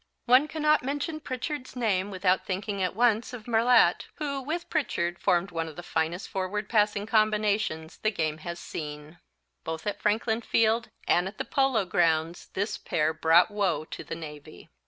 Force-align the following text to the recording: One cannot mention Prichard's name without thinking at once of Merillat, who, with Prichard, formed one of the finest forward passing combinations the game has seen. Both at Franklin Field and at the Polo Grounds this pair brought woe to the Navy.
One 0.25 0.47
cannot 0.47 0.81
mention 0.81 1.19
Prichard's 1.19 1.75
name 1.75 2.09
without 2.09 2.43
thinking 2.43 2.81
at 2.81 2.95
once 2.95 3.33
of 3.33 3.47
Merillat, 3.47 4.07
who, 4.15 4.41
with 4.41 4.67
Prichard, 4.67 5.19
formed 5.19 5.51
one 5.51 5.67
of 5.67 5.75
the 5.75 5.83
finest 5.83 6.27
forward 6.29 6.67
passing 6.69 7.05
combinations 7.05 7.97
the 7.99 8.09
game 8.09 8.39
has 8.39 8.59
seen. 8.59 9.19
Both 9.63 9.85
at 9.85 10.01
Franklin 10.01 10.41
Field 10.41 10.89
and 11.07 11.27
at 11.27 11.37
the 11.37 11.45
Polo 11.45 11.85
Grounds 11.85 12.47
this 12.55 12.79
pair 12.79 13.13
brought 13.13 13.51
woe 13.51 13.85
to 13.85 14.03
the 14.03 14.15
Navy. 14.15 14.69